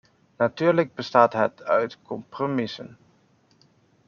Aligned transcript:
Natuurlijk 0.39 0.93
bestaat 0.93 1.33
het 1.33 1.63
uit 1.63 1.97
compromissen. 2.01 2.97